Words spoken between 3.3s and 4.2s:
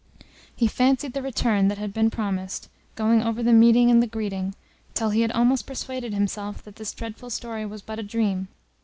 the meeting and the